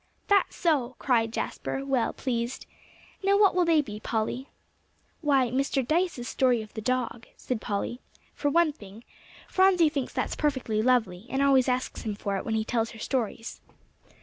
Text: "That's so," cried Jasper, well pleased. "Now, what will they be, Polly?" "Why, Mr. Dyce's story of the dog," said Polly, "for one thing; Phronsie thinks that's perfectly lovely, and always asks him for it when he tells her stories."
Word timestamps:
"That's 0.29 0.55
so," 0.55 0.95
cried 0.97 1.31
Jasper, 1.31 1.85
well 1.85 2.11
pleased. 2.11 2.65
"Now, 3.23 3.37
what 3.37 3.53
will 3.53 3.65
they 3.65 3.81
be, 3.81 3.99
Polly?" 3.99 4.47
"Why, 5.21 5.51
Mr. 5.51 5.87
Dyce's 5.87 6.27
story 6.27 6.63
of 6.63 6.73
the 6.73 6.81
dog," 6.81 7.27
said 7.37 7.61
Polly, 7.61 7.99
"for 8.33 8.49
one 8.49 8.73
thing; 8.73 9.03
Phronsie 9.47 9.89
thinks 9.89 10.11
that's 10.11 10.35
perfectly 10.35 10.81
lovely, 10.81 11.27
and 11.29 11.43
always 11.43 11.69
asks 11.69 12.01
him 12.01 12.15
for 12.15 12.35
it 12.37 12.45
when 12.45 12.55
he 12.55 12.65
tells 12.65 12.89
her 12.89 12.99
stories." 12.99 13.61